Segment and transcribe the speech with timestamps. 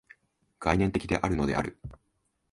[0.59, 1.77] 概念的であるのである。